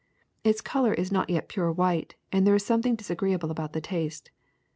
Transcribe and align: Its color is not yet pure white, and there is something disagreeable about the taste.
Its 0.43 0.61
color 0.61 0.95
is 0.95 1.11
not 1.11 1.29
yet 1.29 1.47
pure 1.47 1.71
white, 1.71 2.15
and 2.31 2.47
there 2.47 2.55
is 2.55 2.65
something 2.65 2.95
disagreeable 2.95 3.51
about 3.51 3.73
the 3.73 3.81
taste. 3.81 4.31